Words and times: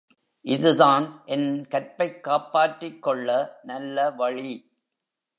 இதுதான் 0.45 1.23
என் 1.25 1.65
கற்பைக் 1.69 2.23
காப்பாற்றிக்கொள்ள 2.23 3.29
நல்ல 3.63 4.09
வழி! 4.11 4.53